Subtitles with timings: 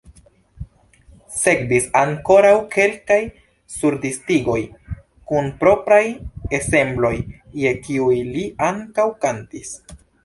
[1.39, 3.19] Sekvis ankoraŭ kelkaj
[3.73, 4.57] surdiskigoj
[5.33, 6.01] kun propraj
[6.61, 7.13] ensembloj,
[7.65, 9.77] je kiuj li ankaŭ kantis.